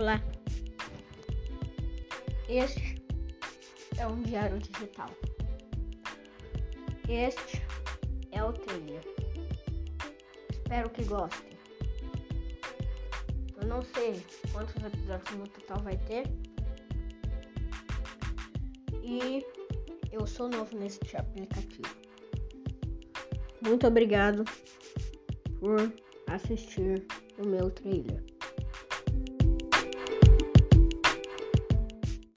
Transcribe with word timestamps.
Olá. 0.00 0.18
Este 2.48 2.94
é 3.98 4.06
um 4.06 4.22
diário 4.22 4.58
digital. 4.58 5.10
Este 7.06 7.62
é 8.32 8.42
o 8.42 8.50
trailer. 8.50 9.02
Espero 10.48 10.88
que 10.88 11.04
gostem. 11.04 11.52
Eu 13.60 13.68
não 13.68 13.82
sei 13.82 14.24
quantos 14.54 14.74
episódios 14.82 15.36
no 15.36 15.46
total 15.46 15.82
vai 15.82 15.98
ter. 15.98 16.24
E 19.02 19.44
eu 20.10 20.26
sou 20.26 20.48
novo 20.48 20.78
neste 20.78 21.14
aplicativo. 21.14 21.94
Muito 23.60 23.86
obrigado 23.86 24.44
por 25.58 25.92
assistir 26.26 27.06
o 27.36 27.46
meu 27.46 27.70
trailer. 27.70 28.39